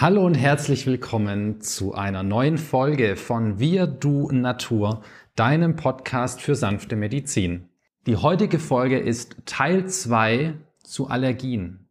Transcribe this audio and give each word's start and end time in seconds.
Hallo 0.00 0.24
und 0.24 0.34
herzlich 0.34 0.86
willkommen 0.86 1.60
zu 1.60 1.92
einer 1.92 2.22
neuen 2.22 2.56
Folge 2.56 3.14
von 3.14 3.58
Wir, 3.58 3.86
Du, 3.86 4.32
Natur, 4.32 5.02
deinem 5.36 5.76
Podcast 5.76 6.40
für 6.40 6.54
sanfte 6.54 6.96
Medizin. 6.96 7.68
Die 8.06 8.16
heutige 8.16 8.58
Folge 8.58 8.98
ist 8.98 9.36
Teil 9.44 9.86
2 9.86 10.54
zu 10.82 11.08
Allergien. 11.08 11.90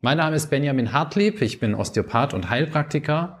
Mein 0.00 0.18
Name 0.18 0.36
ist 0.36 0.48
Benjamin 0.48 0.92
Hartlieb, 0.92 1.42
ich 1.42 1.58
bin 1.58 1.74
Osteopath 1.74 2.34
und 2.34 2.50
Heilpraktiker 2.50 3.40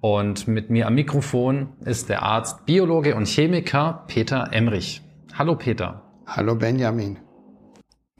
und 0.00 0.48
mit 0.48 0.70
mir 0.70 0.86
am 0.86 0.94
Mikrofon 0.94 1.74
ist 1.84 2.08
der 2.08 2.22
Arzt, 2.22 2.64
Biologe 2.64 3.14
und 3.14 3.28
Chemiker 3.28 4.04
Peter 4.08 4.48
Emrich. 4.50 5.02
Hallo 5.34 5.56
Peter. 5.56 6.10
Hallo 6.26 6.54
Benjamin. 6.54 7.18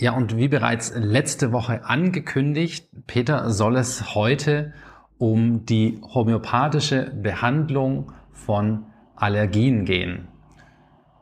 Ja, 0.03 0.15
und 0.15 0.37
wie 0.37 0.49
bereits 0.49 0.93
letzte 0.97 1.53
Woche 1.53 1.85
angekündigt, 1.85 2.89
Peter, 3.07 3.51
soll 3.51 3.77
es 3.77 4.17
heute 4.17 4.73
um 5.17 5.65
die 5.65 6.01
homöopathische 6.03 7.13
Behandlung 7.15 8.11
von 8.33 8.87
Allergien 9.15 9.85
gehen. 9.85 10.27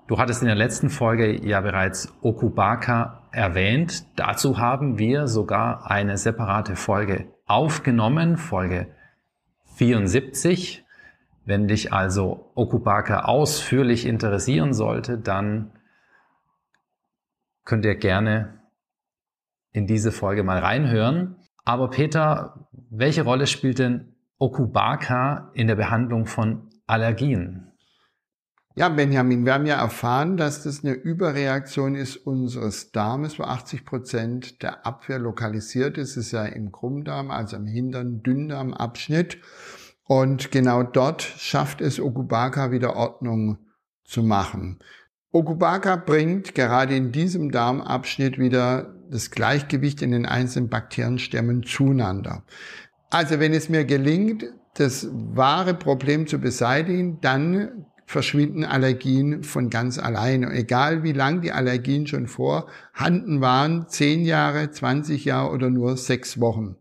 Du 0.06 0.16
hattest 0.16 0.40
in 0.40 0.46
der 0.46 0.56
letzten 0.56 0.88
Folge 0.88 1.46
ja 1.46 1.60
bereits 1.60 2.10
Okubaka 2.23 3.28
erwähnt. 3.32 4.06
Dazu 4.16 4.56
haben 4.56 4.98
wir 4.98 5.28
sogar 5.28 5.90
eine 5.90 6.16
separate 6.16 6.74
Folge 6.74 7.26
aufgenommen, 7.45 8.38
Folge 8.38 8.87
74. 9.74 10.87
Wenn 11.45 11.68
dich 11.68 11.92
also 11.92 12.51
Okubaka 12.54 13.24
ausführlich 13.26 14.06
interessieren 14.06 14.73
sollte, 14.73 15.18
dann 15.18 15.70
könnt 17.66 17.84
ihr 17.84 17.95
gerne 17.95 18.59
in 19.73 19.87
diese 19.87 20.12
Folge 20.12 20.42
mal 20.42 20.59
reinhören. 20.59 21.37
Aber 21.65 21.91
Peter, 21.91 22.69
welche 22.91 23.23
Rolle 23.23 23.47
spielt 23.47 23.79
denn 23.79 24.16
Okubaka 24.38 25.51
in 25.55 25.66
der 25.66 25.77
Behandlung 25.77 26.27
von 26.27 26.71
Allergien? 26.87 27.71
Ja, 28.77 28.88
Benjamin, 28.88 29.45
wir 29.45 29.54
haben 29.54 29.66
ja 29.66 29.80
erfahren, 29.80 30.37
dass 30.37 30.62
das 30.62 30.85
eine 30.85 30.95
Überreaktion 30.95 31.96
ist 31.96 32.16
unseres 32.16 32.93
Darmes, 32.93 33.38
wo 33.38 33.43
80 33.43 33.85
Prozent 33.85 34.62
der 34.62 34.87
Abwehr 34.87 35.18
lokalisiert 35.18 35.99
ist. 35.99 36.10
Es 36.10 36.27
ist 36.29 36.32
ja 36.32 36.45
im 36.46 36.71
Krummdarm, 36.71 37.30
also 37.30 37.57
im 37.57 37.66
hinteren 37.66 38.23
Dünndarmabschnitt. 38.23 39.38
Und 40.05 40.51
genau 40.51 40.82
dort 40.82 41.23
schafft 41.23 41.80
es 41.80 42.01
Okubaka 42.01 42.71
wieder 42.71 42.96
Ordnung 42.96 43.59
zu 44.05 44.23
machen. 44.23 44.79
Okubaka 45.32 45.96
bringt 45.96 46.54
gerade 46.56 46.96
in 46.96 47.12
diesem 47.12 47.52
Darmabschnitt 47.52 48.38
wieder 48.38 48.95
das 49.10 49.30
Gleichgewicht 49.30 50.02
in 50.02 50.10
den 50.10 50.26
einzelnen 50.26 50.68
Bakterienstämmen 50.68 51.62
zueinander. 51.62 52.42
Also 53.10 53.38
wenn 53.38 53.52
es 53.52 53.68
mir 53.68 53.84
gelingt, 53.84 54.45
das 54.74 55.09
wahre 55.12 55.74
Problem 55.74 56.26
zu 56.26 56.38
beseitigen, 56.38 57.20
dann 57.20 57.87
verschwinden 58.06 58.64
Allergien 58.64 59.45
von 59.45 59.70
ganz 59.70 59.98
alleine. 59.98 60.52
Egal 60.52 61.04
wie 61.04 61.12
lang 61.12 61.42
die 61.42 61.52
Allergien 61.52 62.09
schon 62.09 62.26
vorhanden 62.26 63.40
waren, 63.40 63.87
zehn 63.88 64.25
Jahre, 64.25 64.70
20 64.70 65.25
Jahre 65.25 65.53
oder 65.53 65.70
nur 65.70 65.97
sechs 65.97 66.41
Wochen. 66.41 66.76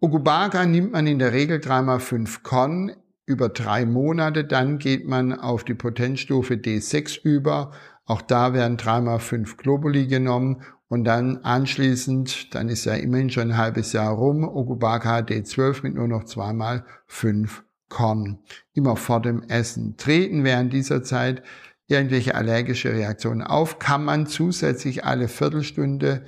Okubaka 0.00 0.66
nimmt 0.66 0.92
man 0.92 1.06
in 1.06 1.18
der 1.18 1.32
Regel 1.32 1.58
dreimal 1.58 2.00
fünf 2.00 2.42
Korn 2.42 2.92
über 3.28 3.48
drei 3.48 3.86
Monate. 3.86 4.44
Dann 4.44 4.78
geht 4.78 5.06
man 5.06 5.32
auf 5.32 5.64
die 5.64 5.74
Potenzstufe 5.74 6.54
D6 6.54 7.22
über. 7.22 7.72
Auch 8.06 8.22
da 8.22 8.54
werden 8.54 8.78
dreimal 8.78 9.20
fünf 9.20 9.58
Globuli 9.58 10.06
genommen 10.06 10.62
und 10.88 11.04
dann 11.04 11.38
anschließend, 11.38 12.54
dann 12.54 12.70
ist 12.70 12.86
ja 12.86 12.94
immerhin 12.94 13.28
schon 13.28 13.50
ein 13.50 13.56
halbes 13.58 13.92
Jahr 13.92 14.14
rum, 14.14 14.44
Okubaka 14.44 15.18
D12 15.18 15.82
mit 15.82 15.94
nur 15.94 16.08
noch 16.08 16.24
zweimal 16.24 16.84
fünf 17.06 17.64
Korn. 17.90 18.38
Immer 18.72 18.96
vor 18.96 19.20
dem 19.20 19.42
Essen. 19.42 19.96
Treten 19.98 20.44
während 20.44 20.72
dieser 20.72 21.02
Zeit 21.02 21.42
irgendwelche 21.86 22.34
allergische 22.34 22.92
Reaktionen 22.92 23.42
auf, 23.42 23.78
kann 23.78 24.04
man 24.04 24.26
zusätzlich 24.26 25.04
alle 25.04 25.28
Viertelstunde 25.28 26.24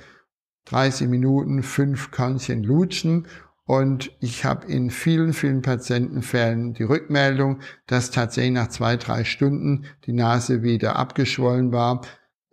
30 0.65 1.07
Minuten 1.07 1.63
fünf 1.63 2.11
Körnchen 2.11 2.63
lutschen 2.63 3.27
und 3.71 4.11
ich 4.19 4.43
habe 4.43 4.67
in 4.67 4.89
vielen, 4.91 5.31
vielen 5.31 5.61
Patientenfällen 5.61 6.73
die 6.73 6.83
Rückmeldung, 6.83 7.61
dass 7.87 8.11
tatsächlich 8.11 8.51
nach 8.51 8.67
zwei, 8.67 8.97
drei 8.97 9.23
Stunden 9.23 9.85
die 10.05 10.11
Nase 10.11 10.61
wieder 10.61 10.97
abgeschwollen 10.97 11.71
war. 11.71 12.01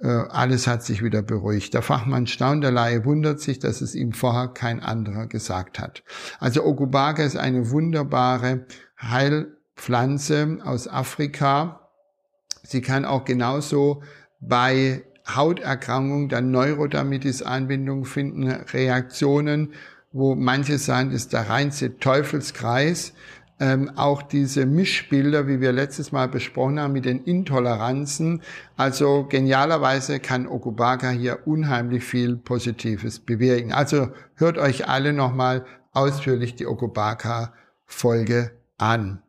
Äh, 0.01 0.07
alles 0.07 0.69
hat 0.69 0.85
sich 0.85 1.03
wieder 1.03 1.23
beruhigt. 1.23 1.75
Der 1.75 1.83
Fachmann 1.83 2.29
staunt, 2.29 2.63
der 2.63 2.71
Laie 2.71 3.05
wundert 3.05 3.41
sich, 3.41 3.59
dass 3.59 3.81
es 3.81 3.97
ihm 3.97 4.13
vorher 4.13 4.47
kein 4.47 4.79
anderer 4.79 5.27
gesagt 5.27 5.81
hat. 5.81 6.05
Also 6.39 6.65
Okubaka 6.65 7.25
ist 7.25 7.37
eine 7.37 7.73
wunderbare 7.73 8.67
Heilpflanze 9.03 10.59
aus 10.63 10.87
Afrika. 10.87 11.89
Sie 12.63 12.81
kann 12.81 13.05
auch 13.05 13.25
genauso 13.25 14.05
bei 14.39 15.03
Hauterkrankungen 15.27 16.29
dann 16.29 16.53
Neurodermitis-Anbindung 16.53 18.05
finden, 18.05 18.49
Reaktionen 18.49 19.73
wo 20.19 20.35
manche 20.35 20.79
sagen, 20.79 21.11
das 21.11 21.23
ist 21.23 21.33
der 21.33 21.49
reinste 21.49 21.99
Teufelskreis. 21.99 23.13
Ähm, 23.61 23.91
auch 23.97 24.23
diese 24.23 24.67
Mischbilder, 24.67 25.47
wie 25.47 25.61
wir 25.61 25.73
letztes 25.73 26.13
Mal 26.13 26.29
besprochen 26.29 26.81
haben, 26.81 26.93
mit 26.93 27.05
den 27.05 27.23
Intoleranzen. 27.23 28.43
Also 28.77 29.27
genialerweise 29.29 30.21
kann 30.21 30.47
Okubaka 30.47 31.11
hier 31.11 31.47
unheimlich 31.47 32.05
viel 32.05 32.37
Positives 32.37 33.21
bewirken. 33.21 33.73
Also 33.73 34.09
hört 34.35 34.59
euch 34.59 34.89
alle 34.89 35.13
nochmal 35.13 35.65
ausführlich 35.93 36.57
die 36.57 36.67
Okubaka-Folge 36.67 38.53
an. 38.77 39.23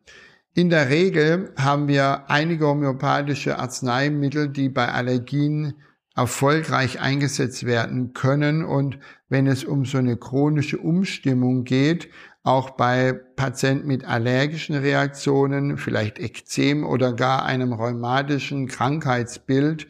In 0.54 0.70
der 0.70 0.90
Regel 0.90 1.52
haben 1.56 1.86
wir 1.86 2.28
einige 2.28 2.66
homöopathische 2.66 3.58
Arzneimittel, 3.58 4.48
die 4.48 4.68
bei 4.68 4.88
Allergien 4.88 5.74
erfolgreich 6.20 7.00
eingesetzt 7.00 7.64
werden 7.64 8.12
können 8.12 8.62
und 8.62 8.98
wenn 9.30 9.46
es 9.46 9.64
um 9.64 9.86
so 9.86 9.96
eine 9.96 10.18
chronische 10.18 10.76
Umstimmung 10.76 11.64
geht, 11.64 12.10
auch 12.42 12.70
bei 12.70 13.14
Patienten 13.36 13.86
mit 13.86 14.04
allergischen 14.04 14.76
Reaktionen, 14.76 15.78
vielleicht 15.78 16.18
Ekzem 16.18 16.84
oder 16.84 17.14
gar 17.14 17.46
einem 17.46 17.72
rheumatischen 17.72 18.68
Krankheitsbild, 18.68 19.86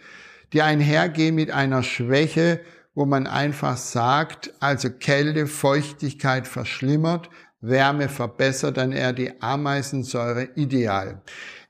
die 0.52 0.62
einhergehen 0.62 1.34
mit 1.34 1.50
einer 1.50 1.82
Schwäche, 1.82 2.60
wo 2.94 3.06
man 3.06 3.26
einfach 3.26 3.76
sagt, 3.76 4.54
also 4.60 4.88
Kälte, 4.88 5.48
Feuchtigkeit 5.48 6.46
verschlimmert, 6.46 7.28
Wärme 7.60 8.08
verbessert, 8.08 8.76
dann 8.76 8.92
eher 8.92 9.12
die 9.12 9.42
Ameisensäure 9.42 10.50
ideal. 10.54 11.22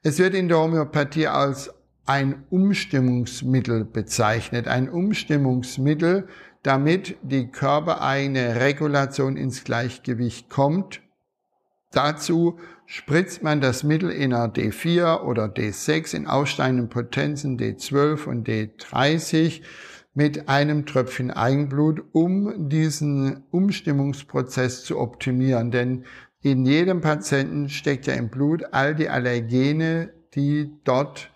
Es 0.02 0.18
wird 0.18 0.34
in 0.34 0.48
der 0.48 0.58
Homöopathie 0.58 1.28
als 1.28 1.70
ein 2.10 2.42
Umstimmungsmittel 2.50 3.84
bezeichnet. 3.84 4.66
Ein 4.66 4.88
Umstimmungsmittel, 4.88 6.26
damit 6.64 7.16
die 7.22 7.46
körpereigene 7.46 8.56
Regulation 8.56 9.36
ins 9.36 9.62
Gleichgewicht 9.62 10.50
kommt. 10.50 11.02
Dazu 11.92 12.58
spritzt 12.84 13.44
man 13.44 13.60
das 13.60 13.84
Mittel 13.84 14.10
in 14.10 14.34
einer 14.34 14.52
D4 14.52 15.22
oder 15.22 15.44
D6 15.44 16.16
in 16.16 16.26
aufsteigenden 16.26 16.88
Potenzen 16.88 17.56
D12 17.56 18.24
und 18.24 18.48
D30 18.48 19.62
mit 20.12 20.48
einem 20.48 20.86
Tröpfchen 20.86 21.30
Eigenblut, 21.30 22.02
um 22.10 22.68
diesen 22.68 23.44
Umstimmungsprozess 23.52 24.82
zu 24.82 24.98
optimieren. 24.98 25.70
Denn 25.70 26.04
in 26.42 26.66
jedem 26.66 27.02
Patienten 27.02 27.68
steckt 27.68 28.08
ja 28.08 28.14
im 28.14 28.30
Blut 28.30 28.64
all 28.72 28.96
die 28.96 29.08
Allergene, 29.08 30.12
die 30.34 30.72
dort 30.82 31.30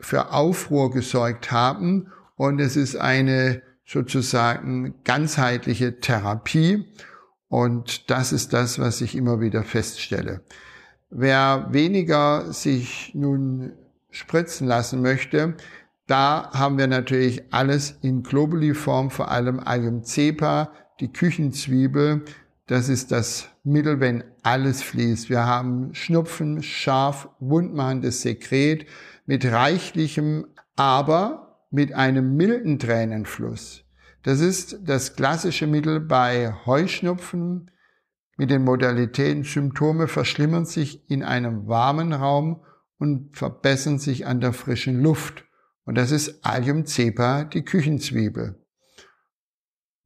für 0.00 0.32
Aufruhr 0.32 0.90
gesorgt 0.90 1.52
haben. 1.52 2.12
Und 2.36 2.60
es 2.60 2.76
ist 2.76 2.96
eine 2.96 3.62
sozusagen 3.86 4.94
ganzheitliche 5.04 6.00
Therapie. 6.00 6.86
Und 7.48 8.10
das 8.10 8.32
ist 8.32 8.52
das, 8.52 8.78
was 8.78 9.00
ich 9.00 9.14
immer 9.14 9.40
wieder 9.40 9.62
feststelle. 9.62 10.40
Wer 11.10 11.68
weniger 11.70 12.52
sich 12.52 13.12
nun 13.14 13.72
spritzen 14.10 14.66
lassen 14.66 15.02
möchte, 15.02 15.56
da 16.06 16.50
haben 16.52 16.76
wir 16.76 16.86
natürlich 16.86 17.42
alles 17.52 17.96
in 18.02 18.22
Globuli-Form, 18.22 19.10
vor 19.10 19.30
allem 19.30 19.60
Allium 19.60 20.04
cepa, 20.04 20.72
die 21.00 21.12
Küchenzwiebel. 21.12 22.24
Das 22.66 22.88
ist 22.88 23.12
das 23.12 23.48
Mittel, 23.62 24.00
wenn 24.00 24.24
alles 24.42 24.82
fließt. 24.82 25.30
Wir 25.30 25.46
haben 25.46 25.94
Schnupfen, 25.94 26.62
scharf, 26.62 27.28
wundmachendes 27.40 28.22
Sekret 28.22 28.86
mit 29.26 29.44
reichlichem, 29.44 30.46
aber 30.76 31.66
mit 31.70 31.92
einem 31.92 32.36
milden 32.36 32.78
Tränenfluss. 32.78 33.84
Das 34.22 34.40
ist 34.40 34.78
das 34.84 35.16
klassische 35.16 35.66
Mittel 35.66 36.00
bei 36.00 36.54
Heuschnupfen 36.66 37.70
mit 38.36 38.50
den 38.50 38.64
Modalitäten 38.64 39.44
Symptome 39.44 40.08
verschlimmern 40.08 40.64
sich 40.64 41.08
in 41.08 41.22
einem 41.22 41.68
warmen 41.68 42.12
Raum 42.12 42.64
und 42.98 43.36
verbessern 43.36 43.98
sich 43.98 44.26
an 44.26 44.40
der 44.40 44.52
frischen 44.52 45.00
Luft. 45.00 45.44
Und 45.84 45.96
das 45.96 46.10
ist 46.10 46.44
Allium 46.44 46.84
cepa, 46.86 47.44
die 47.44 47.64
Küchenzwiebel. 47.64 48.60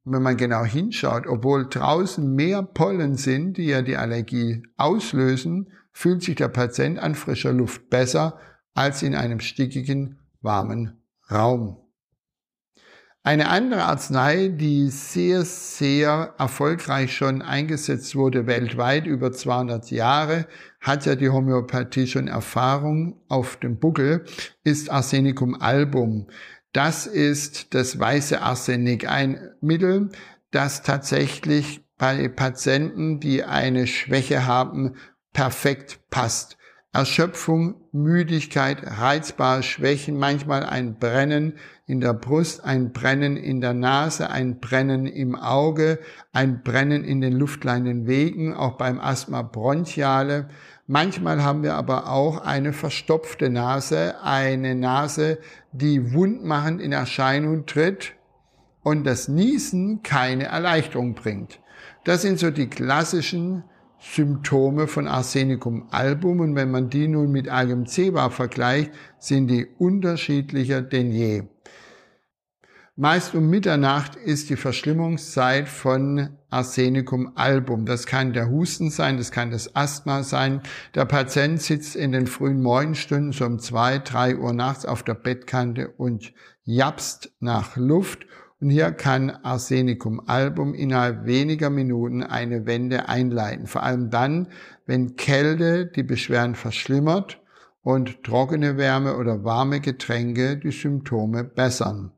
wenn 0.05 0.23
man 0.23 0.37
genau 0.37 0.63
hinschaut, 0.63 1.27
obwohl 1.27 1.67
draußen 1.69 2.33
mehr 2.33 2.63
Pollen 2.63 3.15
sind, 3.15 3.57
die 3.57 3.67
ja 3.67 3.83
die 3.83 3.97
Allergie 3.97 4.63
auslösen, 4.75 5.71
fühlt 5.91 6.23
sich 6.23 6.35
der 6.35 6.47
Patient 6.47 6.97
an 6.97 7.13
frischer 7.13 7.53
Luft 7.53 7.89
besser 7.89 8.39
als 8.79 9.03
in 9.03 9.13
einem 9.13 9.41
stickigen, 9.41 10.19
warmen 10.41 11.03
Raum. 11.29 11.75
Eine 13.23 13.49
andere 13.49 13.83
Arznei, 13.83 14.47
die 14.47 14.89
sehr, 14.89 15.43
sehr 15.43 16.33
erfolgreich 16.37 17.13
schon 17.13 17.41
eingesetzt 17.41 18.15
wurde 18.15 18.47
weltweit 18.47 19.05
über 19.05 19.33
200 19.33 19.91
Jahre, 19.91 20.47
hat 20.79 21.05
ja 21.05 21.15
die 21.15 21.29
Homöopathie 21.29 22.07
schon 22.07 22.29
Erfahrung 22.29 23.21
auf 23.27 23.57
dem 23.57 23.79
Buckel, 23.79 24.23
ist 24.63 24.89
Arsenicum 24.89 25.61
album. 25.61 26.27
Das 26.71 27.05
ist 27.05 27.73
das 27.73 27.99
weiße 27.99 28.41
Arsenik, 28.41 29.09
ein 29.09 29.51
Mittel, 29.59 30.07
das 30.51 30.83
tatsächlich 30.83 31.83
bei 31.97 32.29
Patienten, 32.29 33.19
die 33.19 33.43
eine 33.43 33.87
Schwäche 33.87 34.47
haben, 34.47 34.95
perfekt 35.33 35.99
passt. 36.09 36.58
Erschöpfung, 36.91 37.75
Müdigkeit, 37.91 38.79
reizbare 38.83 39.61
Schwächen, 39.61 40.17
manchmal 40.17 40.63
ein 40.63 40.97
Brennen 40.97 41.53
in 41.85 42.01
der 42.01 42.13
Brust, 42.13 42.63
ein 42.65 42.93
Brennen 42.93 43.37
in 43.37 43.61
der 43.61 43.75
Nase, 43.75 44.31
ein 44.31 44.59
Brennen 44.59 45.05
im 45.05 45.35
Auge, 45.35 45.99
ein 46.33 46.63
Brennen 46.63 47.03
in 47.03 47.21
den 47.21 47.33
luftleinen 47.33 48.07
Wegen, 48.07 48.55
auch 48.55 48.77
beim 48.77 48.99
Asthma 48.99 49.43
bronchiale. 49.43 50.49
Manchmal 50.87 51.43
haben 51.43 51.61
wir 51.61 51.75
aber 51.75 52.09
auch 52.09 52.43
eine 52.43 52.73
verstopfte 52.73 53.51
Nase, 53.51 54.15
eine 54.23 54.73
Nase, 54.73 55.37
die 55.71 56.13
wundmachend 56.13 56.81
in 56.81 56.91
Erscheinung 56.91 57.67
tritt 57.67 58.13
und 58.81 59.03
das 59.03 59.27
Niesen 59.27 60.01
keine 60.01 60.45
Erleichterung 60.45 61.13
bringt. 61.13 61.59
Das 62.03 62.23
sind 62.23 62.39
so 62.39 62.49
die 62.49 62.67
klassischen 62.67 63.63
Symptome 63.99 64.87
von 64.87 65.07
Arsenicum 65.07 65.87
album 65.91 66.39
und 66.39 66.55
wenn 66.55 66.71
man 66.71 66.89
die 66.89 67.07
nun 67.07 67.31
mit 67.31 67.49
Allium 67.49 67.85
ceva 67.85 68.29
vergleicht, 68.29 68.91
sind 69.19 69.47
die 69.47 69.67
unterschiedlicher 69.77 70.81
denn 70.81 71.11
je. 71.11 71.43
Meist 73.01 73.33
um 73.33 73.49
Mitternacht 73.49 74.17
ist 74.17 74.49
die 74.49 74.57
Verschlimmungszeit 74.57 75.69
von 75.69 76.31
Arsenicum 76.49 77.31
album. 77.35 77.85
Das 77.85 78.05
kann 78.05 78.33
der 78.33 78.49
Husten 78.49 78.89
sein, 78.89 79.15
das 79.15 79.31
kann 79.31 79.51
das 79.51 79.73
Asthma 79.73 80.23
sein. 80.23 80.61
Der 80.95 81.05
Patient 81.05 81.61
sitzt 81.61 81.95
in 81.95 82.11
den 82.11 82.27
frühen 82.27 82.61
Morgenstunden 82.61 83.31
so 83.31 83.45
um 83.45 83.59
zwei, 83.59 83.99
drei 83.99 84.35
Uhr 84.35 84.51
nachts 84.51 84.85
auf 84.85 85.03
der 85.03 85.13
Bettkante 85.13 85.87
und 85.91 86.33
japst 86.65 87.31
nach 87.39 87.77
Luft 87.77 88.25
und 88.61 88.69
hier 88.69 88.91
kann 88.91 89.29
Arsenicum 89.29 90.21
album 90.27 90.73
innerhalb 90.73 91.25
weniger 91.25 91.69
Minuten 91.69 92.23
eine 92.23 92.65
Wende 92.65 93.07
einleiten. 93.07 93.67
Vor 93.67 93.83
allem 93.83 94.09
dann, 94.09 94.49
wenn 94.85 95.15
Kälte 95.15 95.85
die 95.85 96.03
Beschwerden 96.03 96.55
verschlimmert 96.55 97.41
und 97.81 98.23
trockene 98.23 98.77
Wärme 98.77 99.15
oder 99.15 99.43
warme 99.43 99.79
Getränke 99.79 100.57
die 100.57 100.71
Symptome 100.71 101.45
bessern. 101.45 102.11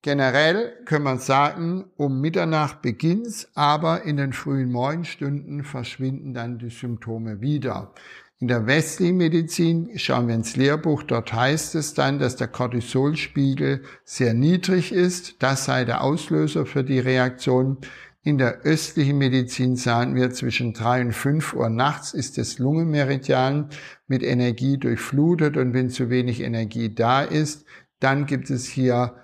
Generell 0.00 0.84
kann 0.84 1.02
man 1.02 1.18
sagen, 1.18 1.90
um 1.96 2.20
Mitternacht 2.20 2.80
beginnt's, 2.80 3.50
aber 3.54 4.04
in 4.04 4.16
den 4.16 4.32
frühen 4.32 4.70
Morgenstunden 4.70 5.64
verschwinden 5.64 6.32
dann 6.32 6.58
die 6.58 6.70
Symptome 6.70 7.40
wieder. 7.40 7.92
In 8.38 8.48
der 8.48 8.66
westlichen 8.66 9.16
Medizin 9.16 9.98
schauen 9.98 10.28
wir 10.28 10.34
ins 10.34 10.56
Lehrbuch, 10.56 11.02
dort 11.04 11.32
heißt 11.32 11.74
es 11.74 11.94
dann, 11.94 12.18
dass 12.18 12.36
der 12.36 12.48
Cortisolspiegel 12.48 13.80
sehr 14.04 14.34
niedrig 14.34 14.92
ist. 14.92 15.42
Das 15.42 15.64
sei 15.64 15.86
der 15.86 16.02
Auslöser 16.02 16.66
für 16.66 16.84
die 16.84 16.98
Reaktion. 16.98 17.78
In 18.22 18.36
der 18.36 18.60
östlichen 18.60 19.16
Medizin 19.16 19.76
sagen 19.76 20.14
wir, 20.14 20.32
zwischen 20.32 20.74
drei 20.74 21.00
und 21.00 21.14
fünf 21.14 21.54
Uhr 21.54 21.70
nachts 21.70 22.12
ist 22.12 22.36
das 22.36 22.58
Lungenmeridian 22.58 23.70
mit 24.06 24.22
Energie 24.22 24.76
durchflutet 24.76 25.56
und 25.56 25.72
wenn 25.72 25.88
zu 25.88 26.10
wenig 26.10 26.42
Energie 26.42 26.94
da 26.94 27.22
ist, 27.22 27.64
dann 28.00 28.26
gibt 28.26 28.50
es 28.50 28.66
hier 28.66 29.14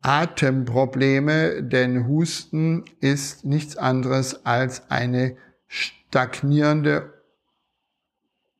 Atemprobleme, 0.00 1.62
denn 1.62 2.08
Husten 2.08 2.84
ist 3.00 3.44
nichts 3.44 3.76
anderes 3.76 4.46
als 4.46 4.90
eine 4.90 5.36
stagnierende 5.66 7.11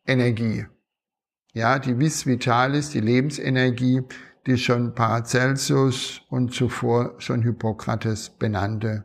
Energie. 0.07 0.67
Ja, 1.53 1.79
die 1.79 1.99
Vis 1.99 2.27
Vitalis, 2.27 2.91
die 2.91 3.01
Lebensenergie, 3.01 4.03
die 4.47 4.59
schon 4.59 4.95
Paracelsus 4.95 6.23
und 6.29 6.53
zuvor 6.53 7.15
schon 7.19 7.43
Hippokrates 7.43 8.31
benannte. 8.31 9.05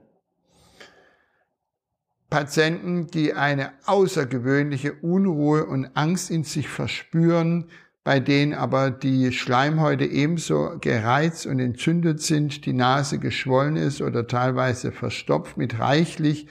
Patienten, 2.30 3.08
die 3.08 3.34
eine 3.34 3.72
außergewöhnliche 3.86 4.94
Unruhe 4.94 5.66
und 5.66 5.96
Angst 5.96 6.30
in 6.30 6.44
sich 6.44 6.68
verspüren, 6.68 7.70
bei 8.04 8.20
denen 8.20 8.54
aber 8.54 8.90
die 8.90 9.32
Schleimhäute 9.32 10.06
ebenso 10.06 10.78
gereizt 10.80 11.46
und 11.46 11.60
entzündet 11.60 12.22
sind, 12.22 12.66
die 12.66 12.74
Nase 12.74 13.20
geschwollen 13.20 13.76
ist 13.76 14.02
oder 14.02 14.28
teilweise 14.28 14.92
verstopft 14.92 15.58
mit 15.58 15.80
reichlich 15.80 16.48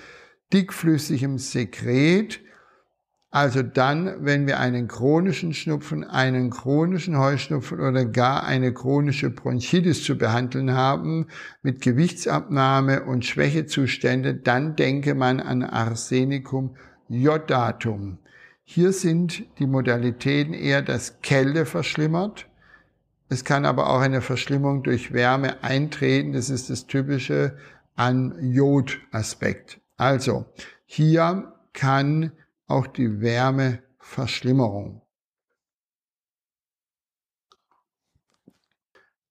dickflüssigem 0.53 1.39
Sekret, 1.39 2.41
also 3.37 3.63
dann, 3.63 4.25
wenn 4.25 4.47
wir 4.47 4.59
einen 4.61 4.89
chronischen 4.89 5.53
Schnupfen, 5.53 6.05
einen 6.05 6.49
chronischen 6.49 7.19
Heuschnupfen 7.19 7.81
oder 7.81 8.07
gar 8.07 8.45
eine 8.45 8.73
chronische 8.73 9.29
Bronchitis 9.29 10.05
zu 10.05 10.17
behandeln 10.17 10.73
haben 10.73 11.27
mit 11.61 11.83
Gewichtsabnahme 11.83 13.03
und 13.03 13.27
Schwächezustände, 13.27 14.33
dann 14.33 14.75
denke 14.75 15.15
man 15.15 15.41
an 15.41 15.63
Arsenicum 15.65 16.77
jodatum. 17.11 18.17
Hier 18.65 18.93
sind 18.93 19.45
die 19.59 19.67
Modalitäten 19.67 20.55
eher, 20.55 20.81
dass 20.81 21.21
Kälte 21.21 21.67
verschlimmert. 21.67 22.47
Es 23.29 23.45
kann 23.45 23.67
aber 23.67 23.91
auch 23.91 24.01
eine 24.01 24.23
Verschlimmung 24.23 24.83
durch 24.83 25.13
Wärme 25.13 25.63
eintreten. 25.63 26.33
Das 26.33 26.49
ist 26.49 26.71
das 26.71 26.87
typische 26.87 27.59
an 27.97 28.35
Jod-Aspekt. 28.41 29.79
Also 29.99 30.47
hier 30.87 31.53
kann 31.75 32.33
auch 32.67 32.87
die 32.87 33.21
Wärmeverschlimmerung. 33.21 35.03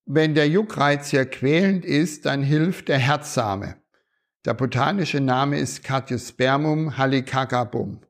Wenn 0.06 0.36
der 0.36 0.48
Juckreiz 0.48 1.10
sehr 1.10 1.26
quälend 1.26 1.84
ist, 1.84 2.26
dann 2.26 2.44
hilft 2.44 2.90
der 2.90 3.00
Herzsame. 3.00 3.78
Der 4.46 4.54
botanische 4.54 5.20
Name 5.20 5.58
ist 5.58 5.84
Cardiospermum 5.84 6.98
hallicagabum. 6.98 8.02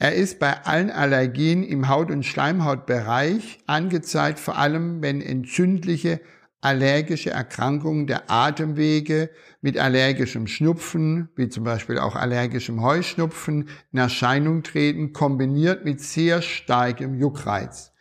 Er 0.00 0.14
ist 0.14 0.40
bei 0.40 0.64
allen 0.64 0.90
Allergien 0.90 1.62
im 1.62 1.88
Haut- 1.88 2.10
und 2.10 2.24
Schleimhautbereich 2.24 3.60
angezeigt, 3.66 4.40
vor 4.40 4.58
allem 4.58 5.02
wenn 5.02 5.20
entzündliche 5.20 6.20
allergische 6.60 7.30
Erkrankungen 7.30 8.06
der 8.06 8.30
Atemwege 8.30 9.30
mit 9.60 9.78
allergischem 9.78 10.46
Schnupfen, 10.46 11.28
wie 11.36 11.48
zum 11.48 11.64
Beispiel 11.64 11.98
auch 11.98 12.16
allergischem 12.16 12.82
Heuschnupfen, 12.82 13.68
in 13.92 13.98
Erscheinung 13.98 14.62
treten, 14.62 15.12
kombiniert 15.12 15.84
mit 15.84 16.00
sehr 16.00 16.42
starkem 16.42 17.14
Juckreiz. 17.14 17.92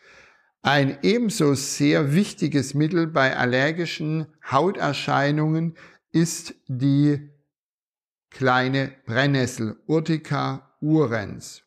Ein 0.63 0.97
ebenso 1.03 1.53
sehr 1.53 2.13
wichtiges 2.13 2.73
Mittel 2.73 3.07
bei 3.07 3.37
allergischen 3.37 4.27
Hauterscheinungen 4.51 5.77
ist 6.11 6.55
die 6.67 7.29
kleine 8.31 8.91
Brennnessel 9.05 9.77
Urtica 9.85 10.75
urens. 10.81 11.63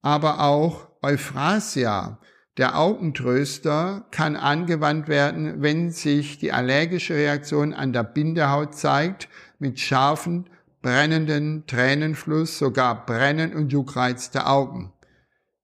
Aber 0.00 0.40
auch 0.40 0.88
Euphrasia, 1.02 2.20
der 2.58 2.76
Augentröster 2.76 4.04
kann 4.10 4.34
angewandt 4.34 5.06
werden, 5.06 5.62
wenn 5.62 5.92
sich 5.92 6.38
die 6.38 6.52
allergische 6.52 7.14
Reaktion 7.14 7.72
an 7.72 7.92
der 7.92 8.02
Bindehaut 8.02 8.74
zeigt, 8.74 9.28
mit 9.60 9.78
scharfen, 9.78 10.50
brennenden 10.82 11.66
Tränenfluss, 11.66 12.58
sogar 12.58 13.06
Brennen 13.06 13.54
und 13.54 13.72
Juckreiz 13.72 14.30
der 14.30 14.50
Augen. 14.50 14.92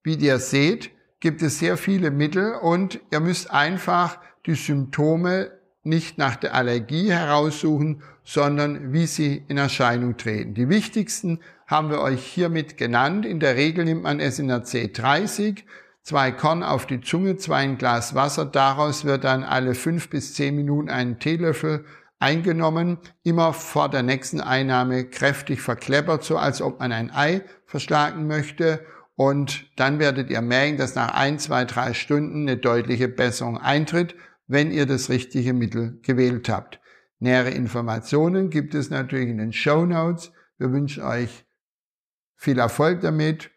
Wie 0.04 0.14
ihr 0.14 0.38
seht, 0.38 0.90
gibt 1.18 1.42
es 1.42 1.58
sehr 1.58 1.76
viele 1.76 2.10
Mittel 2.12 2.54
und 2.54 3.00
ihr 3.10 3.20
müsst 3.20 3.50
einfach 3.50 4.18
die 4.46 4.54
Symptome 4.54 5.50
nicht 5.82 6.16
nach 6.16 6.36
der 6.36 6.54
Allergie 6.54 7.10
heraussuchen, 7.10 8.02
sondern 8.22 8.92
wie 8.92 9.06
sie 9.06 9.44
in 9.48 9.58
Erscheinung 9.58 10.16
treten. 10.16 10.54
Die 10.54 10.68
wichtigsten 10.68 11.40
haben 11.66 11.90
wir 11.90 12.00
euch 12.00 12.24
hiermit 12.24 12.76
genannt. 12.76 13.26
In 13.26 13.40
der 13.40 13.56
Regel 13.56 13.84
nimmt 13.84 14.02
man 14.02 14.20
es 14.20 14.38
in 14.38 14.48
der 14.48 14.64
C30 14.64 15.62
zwei 16.04 16.30
Korn 16.30 16.62
auf 16.62 16.86
die 16.86 17.00
Zunge, 17.00 17.36
zwei 17.36 17.56
ein 17.56 17.78
Glas 17.78 18.14
Wasser. 18.14 18.44
Daraus 18.44 19.04
wird 19.04 19.24
dann 19.24 19.42
alle 19.42 19.74
fünf 19.74 20.10
bis 20.10 20.34
zehn 20.34 20.54
Minuten 20.54 20.90
ein 20.90 21.18
Teelöffel 21.18 21.84
eingenommen, 22.20 22.98
immer 23.22 23.52
vor 23.52 23.88
der 23.88 24.02
nächsten 24.02 24.40
Einnahme 24.40 25.04
kräftig 25.04 25.60
verkleppert, 25.60 26.22
so 26.22 26.38
als 26.38 26.62
ob 26.62 26.78
man 26.80 26.92
ein 26.92 27.10
Ei 27.10 27.42
verschlagen 27.66 28.26
möchte. 28.26 28.84
Und 29.16 29.66
dann 29.76 29.98
werdet 29.98 30.30
ihr 30.30 30.40
merken, 30.40 30.76
dass 30.76 30.94
nach 30.94 31.14
ein, 31.14 31.38
zwei, 31.38 31.64
drei 31.64 31.94
Stunden 31.94 32.42
eine 32.42 32.56
deutliche 32.56 33.08
Besserung 33.08 33.58
eintritt, 33.58 34.14
wenn 34.46 34.70
ihr 34.70 34.86
das 34.86 35.08
richtige 35.08 35.52
Mittel 35.52 35.98
gewählt 36.02 36.48
habt. 36.48 36.80
Nähere 37.18 37.50
Informationen 37.50 38.50
gibt 38.50 38.74
es 38.74 38.90
natürlich 38.90 39.28
in 39.28 39.38
den 39.38 39.52
Show 39.52 39.86
Notes. 39.86 40.32
Wir 40.58 40.72
wünschen 40.72 41.02
euch 41.02 41.46
viel 42.36 42.58
Erfolg 42.58 43.00
damit 43.00 43.50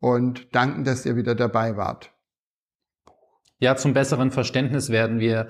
und 0.00 0.54
danken, 0.54 0.84
dass 0.84 1.06
ihr 1.06 1.16
wieder 1.16 1.34
dabei 1.34 1.76
wart. 1.76 2.12
Ja, 3.58 3.76
zum 3.76 3.92
besseren 3.92 4.30
Verständnis 4.30 4.90
werden 4.90 5.20
wir 5.20 5.48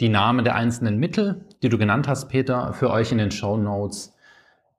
die 0.00 0.08
Namen 0.08 0.44
der 0.44 0.54
einzelnen 0.54 0.98
Mittel, 0.98 1.44
die 1.62 1.68
du 1.68 1.76
genannt 1.76 2.06
hast, 2.08 2.28
Peter, 2.28 2.72
für 2.72 2.90
euch 2.90 3.10
in 3.10 3.18
den 3.18 3.32
Show 3.32 3.56
Notes 3.56 4.14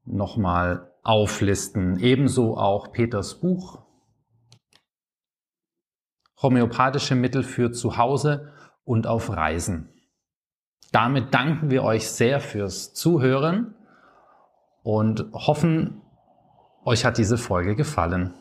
nochmal 0.05 0.91
auflisten. 1.03 1.99
Ebenso 1.99 2.57
auch 2.57 2.91
Peters 2.91 3.35
Buch 3.41 3.83
Homöopathische 6.41 7.15
Mittel 7.15 7.43
für 7.43 7.71
zu 7.71 7.97
Hause 7.97 8.53
und 8.85 9.07
auf 9.07 9.29
Reisen. 9.29 9.89
Damit 10.91 11.33
danken 11.33 11.69
wir 11.69 11.83
euch 11.83 12.09
sehr 12.09 12.39
fürs 12.39 12.93
Zuhören 12.93 13.75
und 14.81 15.31
hoffen, 15.33 16.01
euch 16.85 17.03
hat 17.03 17.17
diese 17.17 17.37
Folge 17.37 17.75
gefallen. 17.75 18.33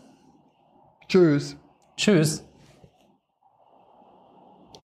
Tschüss. 1.08 1.56
Tschüss. 1.96 2.47